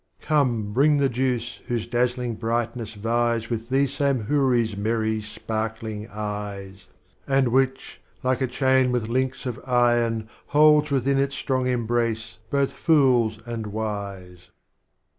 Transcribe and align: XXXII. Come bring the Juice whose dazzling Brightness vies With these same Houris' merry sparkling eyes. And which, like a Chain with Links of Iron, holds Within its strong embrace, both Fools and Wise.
XXXII. 0.17 0.27
Come 0.29 0.73
bring 0.73 0.97
the 0.97 1.09
Juice 1.09 1.59
whose 1.67 1.85
dazzling 1.85 2.33
Brightness 2.33 2.95
vies 2.95 3.51
With 3.51 3.69
these 3.69 3.93
same 3.93 4.21
Houris' 4.25 4.75
merry 4.75 5.21
sparkling 5.21 6.07
eyes. 6.09 6.87
And 7.27 7.49
which, 7.49 8.01
like 8.23 8.41
a 8.41 8.47
Chain 8.47 8.91
with 8.91 9.09
Links 9.09 9.45
of 9.45 9.59
Iron, 9.63 10.27
holds 10.47 10.89
Within 10.89 11.19
its 11.19 11.35
strong 11.35 11.67
embrace, 11.67 12.39
both 12.49 12.73
Fools 12.73 13.37
and 13.45 13.67
Wise. 13.67 14.47